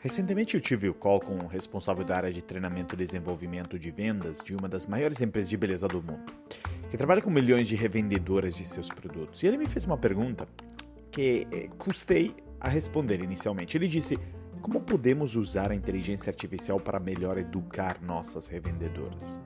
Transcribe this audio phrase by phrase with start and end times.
[0.00, 3.90] Recentemente eu tive o call com o responsável da área de treinamento e desenvolvimento de
[3.90, 6.32] vendas de uma das maiores empresas de beleza do mundo,
[6.90, 9.42] que trabalha com milhões de revendedoras de seus produtos.
[9.42, 10.46] E ele me fez uma pergunta
[11.10, 13.76] que eh, custei a responder inicialmente.
[13.76, 14.18] Ele disse:
[14.60, 19.40] Como podemos usar a inteligência artificial para melhor educar nossas revendedoras?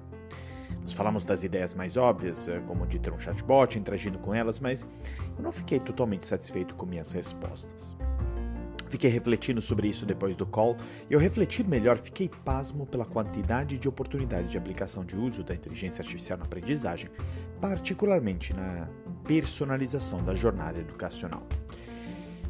[0.82, 4.59] Nós falamos das ideias mais óbvias, eh, como de ter um chatbot interagindo com elas,
[4.59, 4.87] mas
[5.37, 7.96] eu não fiquei totalmente satisfeito com minhas respostas.
[8.91, 10.77] Fiquei refletindo sobre isso depois do call
[11.09, 15.55] e, ao refletir melhor, fiquei pasmo pela quantidade de oportunidades de aplicação de uso da
[15.55, 17.09] inteligência artificial na aprendizagem,
[17.61, 18.89] particularmente na
[19.25, 21.47] personalização da jornada educacional.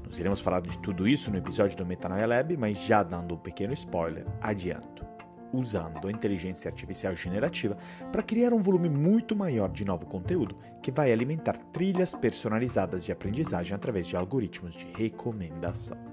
[0.07, 3.39] Nós iremos falar de tudo isso no episódio do Metanoia Lab, mas já dando um
[3.39, 5.05] pequeno spoiler, adianto.
[5.53, 7.77] Usando a inteligência artificial generativa
[8.11, 13.13] para criar um volume muito maior de novo conteúdo que vai alimentar trilhas personalizadas de
[13.13, 16.10] aprendizagem através de algoritmos de recomendação.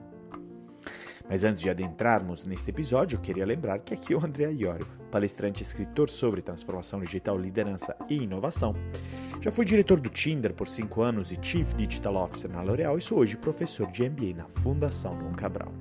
[1.30, 4.88] Mas antes de adentrarmos neste episódio, eu queria lembrar que aqui é o André Iorio,
[5.12, 8.74] palestrante e escritor sobre transformação digital, liderança e inovação.
[9.42, 13.02] Já fui diretor do Tinder por 5 anos e Chief Digital Officer na L'Oréal e
[13.02, 15.72] sou hoje professor de MBA na Fundação Dom Cabral.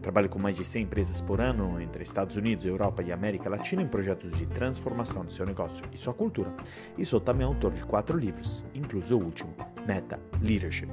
[0.00, 3.82] Trabalho com mais de 100 empresas por ano entre Estados Unidos, Europa e América Latina
[3.82, 6.52] em projetos de transformação do seu negócio e sua cultura.
[6.98, 9.54] E sou também autor de quatro livros, incluso o último,
[9.86, 10.90] Meta Leadership.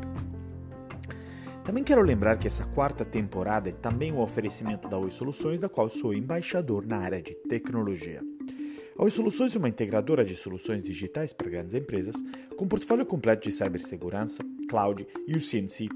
[1.63, 5.69] Também quero lembrar que essa quarta temporada é também um oferecimento da Oi Soluções, da
[5.69, 8.21] qual sou embaixador na área de tecnologia.
[8.97, 12.15] A Oi Soluções é uma integradora de soluções digitais para grandes empresas,
[12.57, 15.87] com portfólio completo de cibersegurança, cloud, UCNC,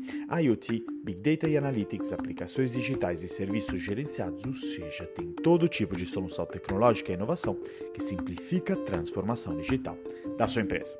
[0.42, 5.96] IoT, Big Data e Analytics, aplicações digitais e serviços gerenciados, ou seja, tem todo tipo
[5.96, 7.58] de solução tecnológica e inovação
[7.94, 9.98] que simplifica a transformação digital
[10.38, 10.98] da sua empresa.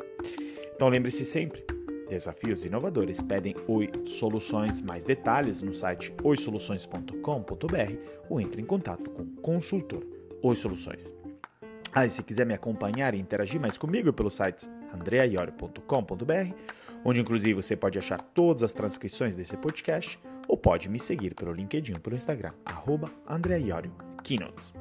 [0.76, 1.64] Então lembre-se sempre,
[2.08, 4.82] Desafios inovadores pedem Oi Soluções.
[4.82, 7.98] Mais detalhes no site oisoluções.com.br
[8.30, 10.06] ou entre em contato com o consultor
[10.42, 11.14] Oi Soluções.
[11.92, 16.54] Ah, e se quiser me acompanhar e interagir mais comigo pelo site andreaiorio.com.br,
[17.04, 21.54] onde inclusive você pode achar todas as transcrições desse podcast, ou pode me seguir pelo
[21.54, 23.12] LinkedIn ou pelo Instagram, arroba
[24.24, 24.74] Keynotes.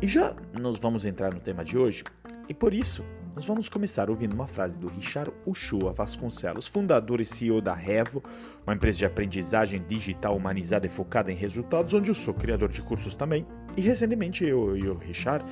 [0.00, 2.04] E já nós vamos entrar no tema de hoje,
[2.48, 3.02] e por isso
[3.34, 8.22] nós vamos começar ouvindo uma frase do Richard Uchoa Vasconcelos, fundador e CEO da Revo,
[8.66, 12.82] uma empresa de aprendizagem digital humanizada e focada em resultados, onde eu sou criador de
[12.82, 13.46] cursos também.
[13.74, 15.44] E recentemente eu e o Richard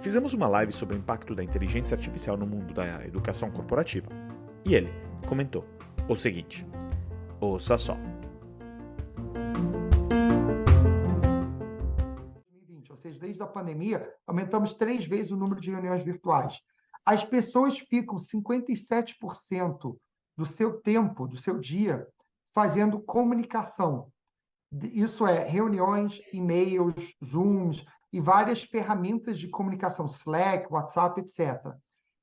[0.00, 4.08] fizemos uma live sobre o impacto da inteligência artificial no mundo da educação corporativa.
[4.64, 4.92] E ele
[5.26, 5.64] comentou
[6.08, 6.64] o seguinte:
[7.40, 7.96] ouça só.
[12.88, 16.62] Ou seja, desde a pandemia, aumentamos três vezes o número de reuniões virtuais.
[17.08, 19.96] As pessoas ficam 57%
[20.36, 22.06] do seu tempo, do seu dia,
[22.54, 24.12] fazendo comunicação.
[24.92, 27.82] Isso é reuniões, e-mails, Zooms
[28.12, 31.74] e várias ferramentas de comunicação, Slack, WhatsApp, etc.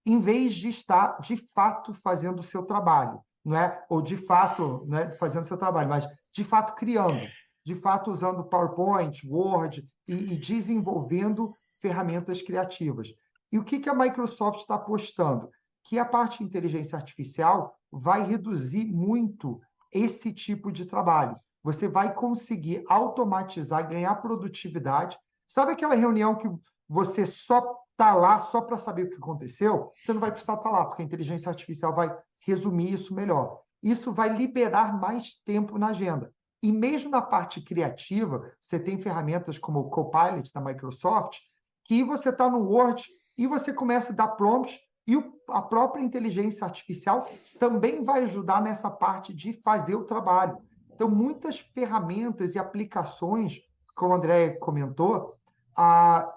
[0.05, 3.83] Em vez de estar, de fato, fazendo o seu trabalho, não é?
[3.89, 7.27] ou de fato não é fazendo seu trabalho, mas de fato criando,
[7.65, 13.11] de fato usando PowerPoint, Word e, e desenvolvendo ferramentas criativas.
[13.55, 15.49] E o que, que a Microsoft está apostando?
[15.81, 19.61] Que a parte de inteligência artificial vai reduzir muito
[19.93, 21.39] esse tipo de trabalho.
[21.63, 25.17] Você vai conseguir automatizar, ganhar produtividade.
[25.47, 26.49] Sabe aquela reunião que
[26.85, 29.87] você só está lá só para saber o que aconteceu?
[29.87, 32.13] Você não vai precisar estar tá lá, porque a inteligência artificial vai
[32.45, 33.61] resumir isso melhor.
[33.81, 36.29] Isso vai liberar mais tempo na agenda.
[36.61, 41.37] E mesmo na parte criativa, você tem ferramentas como o Copilot da Microsoft,
[41.85, 43.01] que você está no Word,
[43.37, 45.15] e você começa a dar prompts e
[45.49, 47.29] a própria inteligência artificial
[47.59, 50.57] também vai ajudar nessa parte de fazer o trabalho.
[50.93, 53.61] Então, muitas ferramentas e aplicações,
[53.95, 55.35] como o André comentou,
[55.75, 56.33] a,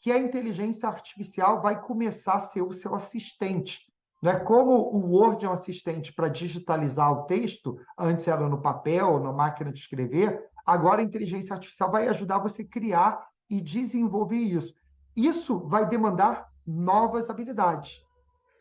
[0.00, 3.90] que a inteligência artificial vai começar a ser o seu assistente.
[4.22, 8.60] Não é como o Word é um assistente para digitalizar o texto, antes era no
[8.60, 13.60] papel, na máquina de escrever, agora a inteligência artificial vai ajudar você a criar e
[13.60, 14.72] desenvolver isso.
[15.16, 18.02] Isso vai demandar novas habilidades.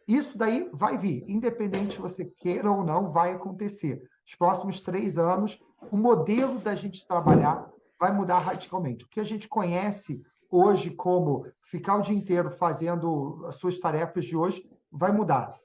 [0.08, 4.02] Isso daí vai vir, independente se você queira ou não, vai acontecer.
[4.26, 5.62] Os próximos três anos,
[5.92, 7.70] o modelo da gente trabalhar
[8.00, 9.06] vai mudar radicalmente.
[9.06, 14.26] O que a gente conhece hoje como ficar o dia inteiro fazendo as suas tarefas
[14.26, 15.56] de hoje vai mudar.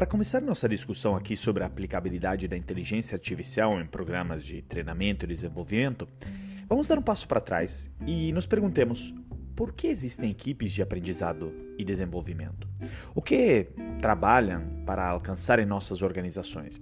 [0.00, 5.26] Para começar nossa discussão aqui sobre a aplicabilidade da inteligência artificial em programas de treinamento
[5.26, 6.08] e desenvolvimento,
[6.66, 9.14] vamos dar um passo para trás e nos perguntemos
[9.54, 12.66] por que existem equipes de aprendizado e desenvolvimento?
[13.14, 13.68] O que
[14.00, 16.80] trabalham para alcançar em nossas organizações?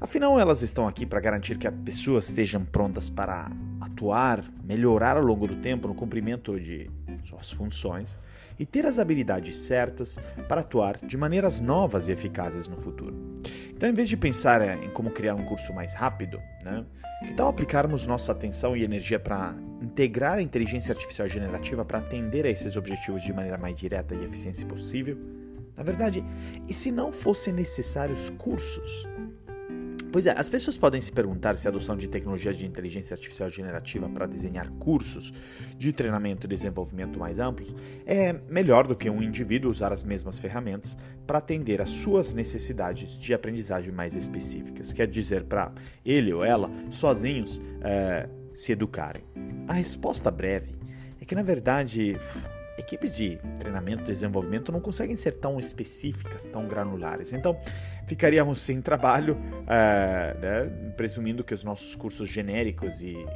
[0.00, 5.22] Afinal, elas estão aqui para garantir que as pessoas estejam prontas para atuar, melhorar ao
[5.22, 6.90] longo do tempo no cumprimento de
[7.26, 8.18] suas funções
[8.58, 10.18] e ter as habilidades certas
[10.48, 13.40] para atuar de maneiras novas e eficazes no futuro.
[13.70, 16.84] Então, em vez de pensar eh, em como criar um curso mais rápido, né,
[17.24, 22.44] que tal aplicarmos nossa atenção e energia para integrar a inteligência artificial generativa para atender
[22.44, 25.16] a esses objetivos de maneira mais direta e eficiente possível?
[25.76, 26.24] Na verdade,
[26.66, 29.06] e se não fossem necessários cursos?
[30.10, 33.50] Pois é, as pessoas podem se perguntar se a adoção de tecnologias de inteligência artificial
[33.50, 35.32] generativa para desenhar cursos
[35.76, 37.74] de treinamento e desenvolvimento mais amplos
[38.06, 40.96] é melhor do que um indivíduo usar as mesmas ferramentas
[41.26, 44.92] para atender às suas necessidades de aprendizagem mais específicas.
[44.94, 45.72] Quer dizer, para
[46.04, 49.24] ele ou ela, sozinhos, é, se educarem.
[49.66, 50.72] A resposta breve
[51.20, 52.18] é que, na verdade,
[52.78, 57.32] equipes de treinamento e desenvolvimento não conseguem ser tão específicas, tão granulares.
[57.32, 57.58] Então,
[58.06, 63.26] ficaríamos sem trabalho, uh, né, presumindo que os nossos cursos genéricos e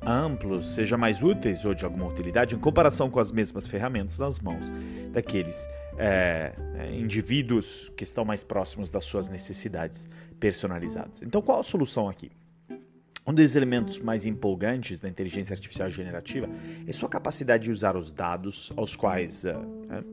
[0.00, 4.40] amplos sejam mais úteis ou de alguma utilidade em comparação com as mesmas ferramentas nas
[4.40, 4.70] mãos
[5.12, 5.68] daqueles
[5.98, 6.52] é,
[6.92, 10.08] indivíduos que estão mais próximos das suas necessidades
[10.38, 11.20] personalizadas.
[11.22, 12.30] Então, qual a solução aqui?
[13.28, 16.48] Um dos elementos mais empolgantes da inteligência artificial generativa
[16.86, 19.50] é sua capacidade de usar os dados aos quais uh,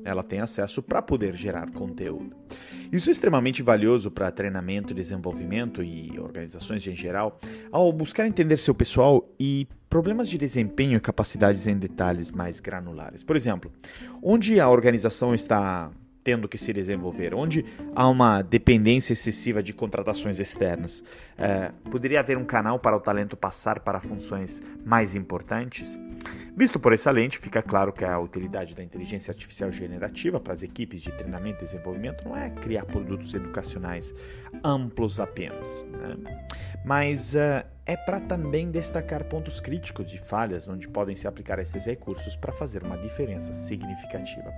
[0.03, 2.35] ela tem acesso para poder gerar conteúdo.
[2.91, 7.39] Isso é extremamente valioso para treinamento, desenvolvimento e organizações em geral,
[7.71, 13.23] ao buscar entender seu pessoal e problemas de desempenho e capacidades em detalhes mais granulares.
[13.23, 13.71] Por exemplo,
[14.21, 15.89] onde a organização está
[16.25, 17.63] tendo que se desenvolver, onde
[17.95, 21.03] há uma dependência excessiva de contratações externas.
[21.37, 25.99] É, poderia haver um canal para o talento passar para funções mais importantes?
[26.57, 30.63] Visto por essa lente, fica claro que a utilidade da inteligência artificial generativa para as
[30.63, 34.11] equipes de treinamento e desenvolvimento não é criar produtos educacionais
[34.63, 36.39] amplos apenas, né?
[36.83, 41.85] mas uh, é para também destacar pontos críticos de falhas onde podem se aplicar esses
[41.85, 44.51] recursos para fazer uma diferença significativa.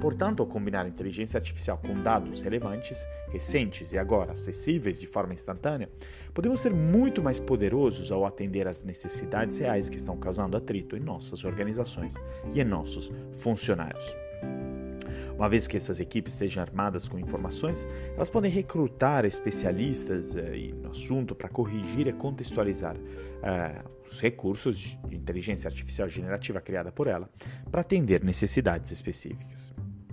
[0.00, 5.90] Portanto, ao combinar inteligência artificial com dados relevantes, recentes e agora acessíveis de forma instantânea,
[6.32, 11.00] podemos ser muito mais poderosos ao atender às necessidades reais que estão causando atrito em
[11.00, 12.14] nossas organizações
[12.52, 14.16] e em nossos funcionários.
[15.36, 17.86] Uma vez que essas equipes estejam armadas com informações,
[18.16, 22.96] elas podem recrutar especialistas eh, no assunto para corrigir e contextualizar
[23.44, 27.30] eh, os recursos de inteligência artificial generativa criada por ela
[27.70, 29.72] para atender necessidades específicas.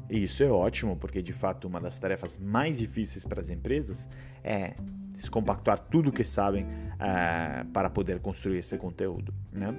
[0.10, 4.07] E isso é ótimo, porque de fato uma das tarefas mais difíceis para as empresas
[4.44, 4.75] é
[5.16, 9.34] descompactuar tudo o que sabem uh, para poder construir esse conteúdo.
[9.52, 9.74] Né?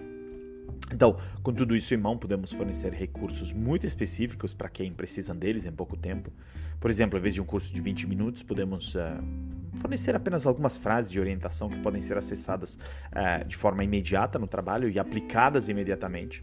[0.92, 5.64] Então, com tudo isso em mão, podemos fornecer recursos muito específicos para quem precisa deles
[5.64, 6.32] em pouco tempo.
[6.80, 8.98] Por exemplo, em vez de um curso de 20 minutos, podemos uh,
[9.74, 12.78] fornecer apenas algumas frases de orientação que podem ser acessadas
[13.12, 16.42] uh, de forma imediata no trabalho e aplicadas imediatamente.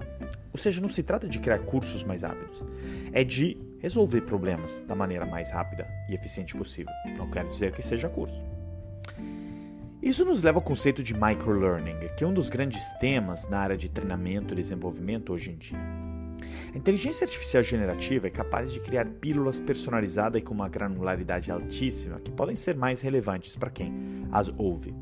[0.52, 2.66] Ou seja, não se trata de criar cursos mais rápidos,
[3.12, 6.94] é de resolver problemas da maneira mais rápida e eficiente possível.
[7.18, 8.42] Não quero dizer que seja curso.
[10.02, 13.76] Isso nos leva ao conceito de microlearning, que é um dos grandes temas na área
[13.76, 15.78] de treinamento e desenvolvimento hoje em dia.
[16.74, 22.20] A inteligência artificial generativa é capaz de criar pílulas personalizadas e com uma granularidade altíssima
[22.22, 23.94] que podem ser mais relevantes para quem
[24.32, 24.94] as ouve.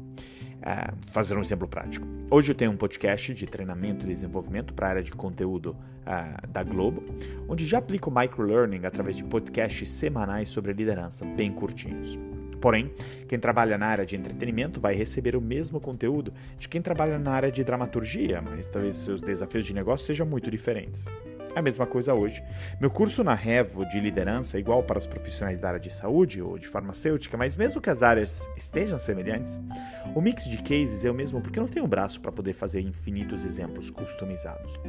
[0.62, 2.06] Uh, fazer um exemplo prático.
[2.30, 5.76] Hoje eu tenho um podcast de treinamento e desenvolvimento para a área de conteúdo
[6.06, 7.04] uh, da Globo,
[7.50, 12.20] onde já aplico microlearning através de podcasts semanais sobre liderança, bem curtinhos.
[12.62, 12.94] Porém,
[13.28, 17.32] quem trabalha na área de entretenimento vai receber o mesmo conteúdo de quem trabalha na
[17.32, 21.08] área de dramaturgia, mas talvez seus desafios de negócio sejam muito diferentes.
[21.54, 22.42] É a mesma coisa hoje.
[22.80, 26.42] Meu curso na Revo de liderança é igual para os profissionais da área de saúde
[26.42, 29.60] ou de farmacêutica, mas mesmo que as áreas estejam semelhantes,
[30.16, 32.80] o mix de cases é o mesmo porque eu não tenho braço para poder fazer
[32.80, 34.80] infinitos exemplos customizados.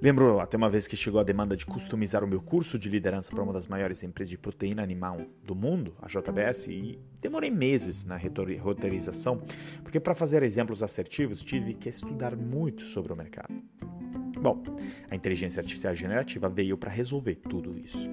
[0.00, 3.30] Lembro até uma vez que chegou a demanda de customizar o meu curso de liderança
[3.34, 8.04] para uma das maiores empresas de proteína animal do mundo, a JBS, e demorei meses
[8.04, 8.16] na
[8.62, 9.42] roteirização,
[9.82, 13.52] porque para fazer exemplos assertivos tive que estudar muito sobre o mercado.
[14.40, 14.62] Bom,
[15.10, 18.08] a inteligência artificial generativa veio para resolver tudo isso.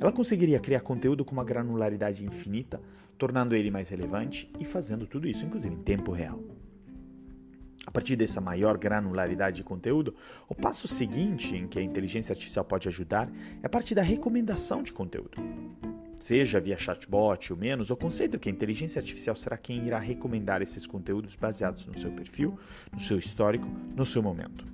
[0.00, 2.80] Ela conseguiria criar conteúdo com uma granularidade infinita,
[3.18, 6.40] tornando ele mais relevante e fazendo tudo isso, inclusive, em tempo real.
[7.86, 10.14] A partir dessa maior granularidade de conteúdo,
[10.48, 13.30] o passo seguinte em que a inteligência artificial pode ajudar
[13.62, 15.32] é a partir da recomendação de conteúdo.
[16.18, 19.98] Seja via chatbot ou menos, o conceito é que a inteligência artificial será quem irá
[19.98, 22.58] recomendar esses conteúdos baseados no seu perfil,
[22.90, 24.64] no seu histórico, no seu momento.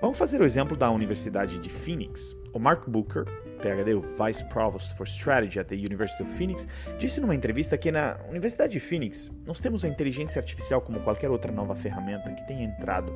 [0.00, 2.36] Vamos fazer o exemplo da Universidade de Phoenix.
[2.52, 3.24] O Mark Booker,
[3.62, 7.90] PhD, o Vice Provost for Strategy at the University of Phoenix, disse numa entrevista que
[7.90, 12.46] na Universidade de Phoenix nós temos a inteligência artificial como qualquer outra nova ferramenta que
[12.46, 13.12] tenha entrado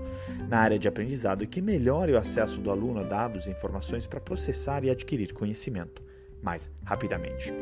[0.49, 4.07] na área de aprendizado e que melhore o acesso do aluno a dados e informações
[4.07, 6.03] para processar e adquirir conhecimento
[6.43, 7.53] mais rapidamente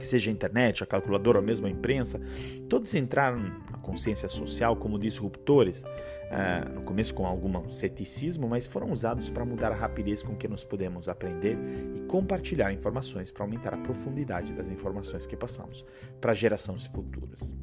[0.00, 2.20] que seja a internet, a calculadora ou mesmo a imprensa,
[2.68, 3.38] todos entraram
[3.70, 9.44] na consciência social como disruptores, uh, no começo com algum ceticismo, mas foram usados para
[9.44, 11.56] mudar a rapidez com que nós podemos aprender
[11.94, 15.84] e compartilhar informações para aumentar a profundidade das informações que passamos
[16.20, 17.54] para gerações futuras.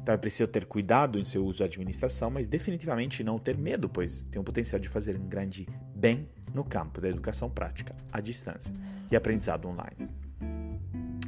[0.00, 3.88] Então é preciso ter cuidado em seu uso e administração, mas definitivamente não ter medo,
[3.88, 8.20] pois tem o potencial de fazer um grande bem no campo da educação prática, à
[8.20, 8.74] distância
[9.10, 10.23] e aprendizado online.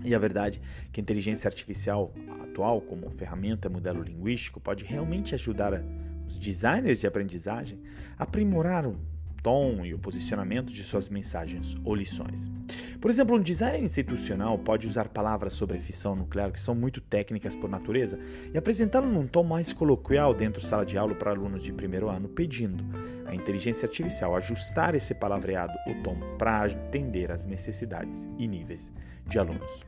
[0.06, 5.34] E a verdade é que a inteligência artificial atual, como ferramenta, modelo linguístico, pode realmente
[5.34, 5.82] ajudar
[6.28, 7.80] os designers de aprendizagem
[8.16, 8.96] a aprimorar o
[9.42, 12.50] tom e o posicionamento de suas mensagens ou lições.
[13.00, 17.54] Por exemplo, um designer institucional pode usar palavras sobre fissão nuclear que são muito técnicas
[17.54, 18.18] por natureza
[18.52, 22.08] e apresentá-lo num tom mais coloquial dentro da sala de aula para alunos de primeiro
[22.08, 22.84] ano, pedindo
[23.26, 28.92] à inteligência artificial ajustar esse palavreado, o tom, para atender às necessidades e níveis
[29.26, 29.84] de alunos.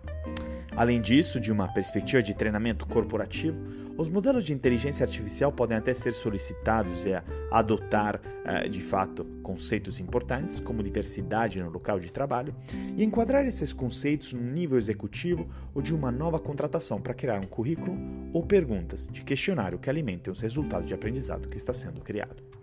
[0.76, 3.58] Além disso, de uma perspectiva de treinamento corporativo,
[3.98, 7.04] os modelos de inteligência artificial podem até ser solicitados
[7.50, 12.54] a adotar, eh, de fato, conceitos importantes como diversidade no local de trabalho
[12.96, 17.48] e enquadrar esses conceitos no nível executivo ou de uma nova contratação para criar um
[17.48, 17.98] currículo
[18.32, 22.57] ou perguntas de questionário que alimentem os resultados de aprendizado que está sendo criado.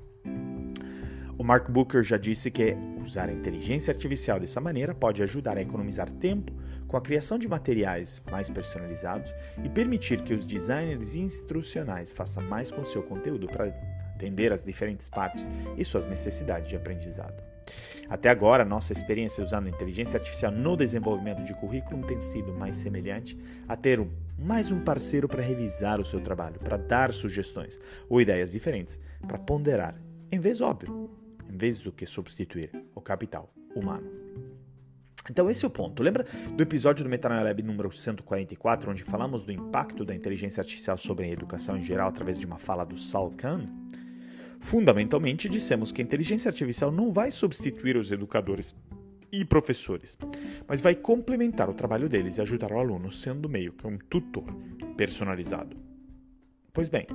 [1.38, 5.62] O Mark Booker já disse que usar a inteligência artificial dessa maneira pode ajudar a
[5.62, 6.54] economizar tempo
[6.88, 12.72] com a criação de materiais mais personalizados e permitir que os designers instrucionais façam mais
[12.72, 13.66] com seu conteúdo para
[14.16, 17.44] atender às diferentes partes e suas necessidades de aprendizado.
[18.08, 23.38] Até agora, nossa experiência usando inteligência artificial no desenvolvimento de currículo tem sido mais semelhante
[23.68, 24.00] a ter
[24.38, 27.78] mais um parceiro para revisar o seu trabalho, para dar sugestões
[28.08, 29.96] ou ideias diferentes, para ponderar,
[30.32, 31.10] em vez óbvio,
[31.50, 34.10] em vez do que substituir o capital humano.
[35.30, 36.04] Então esse é o ponto.
[36.04, 40.98] Lembra do episódio do Metanoia Lab número 144, onde falamos do impacto da inteligência artificial
[40.98, 43.68] sobre a educação em geral através de uma fala do Sal Khan?
[44.60, 48.76] Fundamentalmente, dissemos que a inteligência artificial não vai substituir os educadores
[49.32, 50.18] e professores,
[50.68, 54.46] mas vai complementar o trabalho deles e ajudar o aluno, sendo meio que um tutor
[54.96, 55.76] personalizado.
[56.76, 57.08] Pois bem,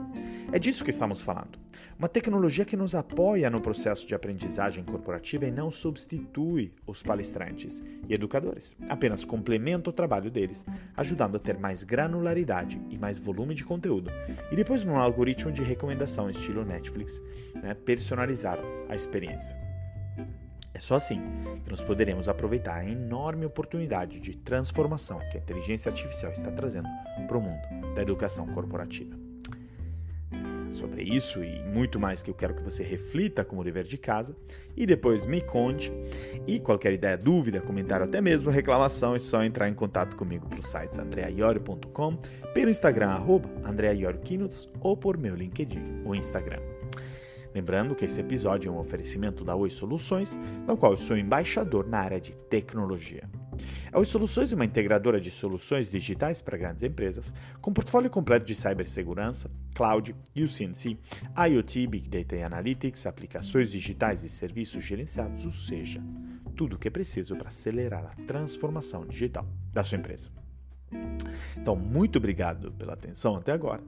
[0.50, 1.58] é disso que estamos falando.
[1.98, 7.84] Uma tecnologia que nos apoia no processo de aprendizagem corporativa e não substitui os palestrantes
[8.08, 10.64] e educadores, apenas complementa o trabalho deles,
[10.96, 14.10] ajudando a ter mais granularidade e mais volume de conteúdo,
[14.50, 17.20] e depois, num algoritmo de recomendação estilo Netflix,
[17.62, 19.54] né, personalizar a experiência.
[20.72, 21.20] É só assim
[21.62, 26.88] que nós poderemos aproveitar a enorme oportunidade de transformação que a inteligência artificial está trazendo
[27.28, 29.19] para o mundo da educação corporativa
[30.70, 34.36] sobre isso e muito mais que eu quero que você reflita como dever de casa
[34.76, 35.92] e depois me conte.
[36.46, 40.62] E qualquer ideia, dúvida, comentário, até mesmo reclamação, é só entrar em contato comigo pelo
[40.62, 42.16] site andreaiorio.com,
[42.54, 43.48] pelo Instagram arroba
[44.80, 46.60] ou por meu LinkedIn, o Instagram.
[47.54, 51.86] Lembrando que esse episódio é um oferecimento da Oi Soluções, no qual eu sou embaixador
[51.86, 53.28] na área de tecnologia.
[53.92, 58.46] A Oi Soluções é uma integradora de soluções digitais para grandes empresas, com portfólio completo
[58.46, 60.98] de cibersegurança, cloud, UCNC,
[61.48, 66.02] IoT, Big Data e Analytics, aplicações digitais e serviços gerenciados, ou seja,
[66.56, 70.30] tudo o que é preciso para acelerar a transformação digital da sua empresa.
[71.56, 73.82] Então, muito obrigado pela atenção até agora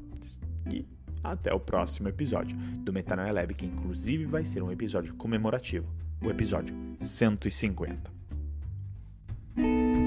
[0.72, 0.86] e
[1.22, 5.86] até o próximo episódio do Metanoia Lab, que inclusive vai ser um episódio comemorativo,
[6.20, 8.21] o episódio 150.
[9.56, 10.01] thank you